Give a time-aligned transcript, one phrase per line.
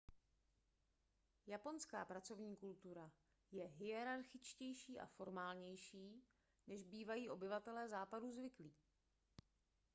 [1.47, 3.11] japonská pracovní kultura
[3.51, 6.23] je hierarchičtější a formálnější
[6.67, 8.73] než bývají obyvatelé západu zvyklí